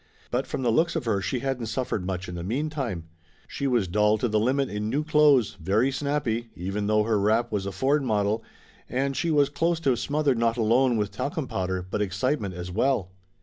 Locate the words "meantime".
2.43-3.05